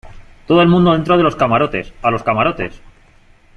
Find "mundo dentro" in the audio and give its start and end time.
0.67-1.15